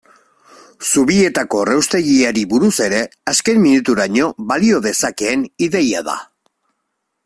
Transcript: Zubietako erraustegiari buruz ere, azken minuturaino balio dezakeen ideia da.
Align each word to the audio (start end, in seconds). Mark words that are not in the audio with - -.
Zubietako 0.91 1.59
erraustegiari 1.65 2.47
buruz 2.55 2.73
ere, 2.87 3.03
azken 3.35 3.63
minuturaino 3.67 4.33
balio 4.53 4.85
dezakeen 4.89 5.49
ideia 5.69 6.05
da. 6.13 6.19